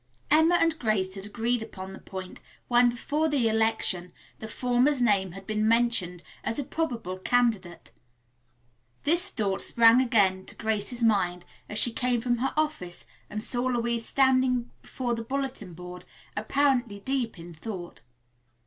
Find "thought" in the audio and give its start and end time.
9.29-9.61, 17.53-18.01